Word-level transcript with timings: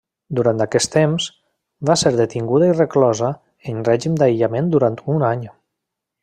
Durant 0.37 0.61
aquest 0.63 0.89
temps, 0.93 1.27
va 1.89 1.97
ser 2.03 2.13
detinguda 2.21 2.71
i 2.71 2.77
reclosa 2.79 3.29
en 3.73 3.85
règim 3.91 4.17
d'aïllament 4.23 4.73
durant 4.79 4.99
un 5.19 5.29
any. 5.33 5.47